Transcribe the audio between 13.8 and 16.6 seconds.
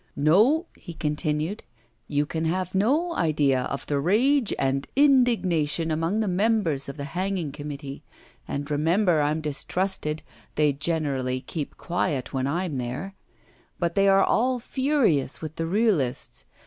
they are all furious with the realists.